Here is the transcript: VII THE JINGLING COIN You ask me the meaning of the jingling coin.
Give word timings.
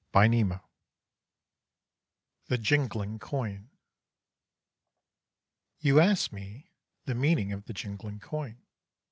VII 0.15 0.53
THE 2.47 2.57
JINGLING 2.57 3.19
COIN 3.19 3.69
You 5.77 5.99
ask 5.99 6.31
me 6.31 6.71
the 7.05 7.13
meaning 7.13 7.53
of 7.53 7.65
the 7.65 7.73
jingling 7.73 8.19
coin. 8.19 8.57